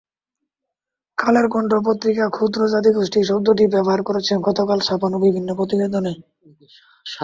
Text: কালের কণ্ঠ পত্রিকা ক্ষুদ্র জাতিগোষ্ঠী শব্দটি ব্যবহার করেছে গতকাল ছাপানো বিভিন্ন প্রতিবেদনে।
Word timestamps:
কালের 1.17 1.47
কণ্ঠ 1.49 1.71
পত্রিকা 1.87 2.25
ক্ষুদ্র 2.29 2.61
জাতিগোষ্ঠী 2.73 3.19
শব্দটি 3.29 3.63
ব্যবহার 3.73 4.01
করেছে 4.07 4.33
গতকাল 4.47 4.79
ছাপানো 4.87 5.17
বিভিন্ন 5.25 5.49
প্রতিবেদনে। 5.59 6.13